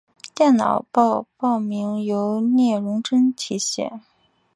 [0.33, 3.99] 电脑报报名由聂荣臻题写。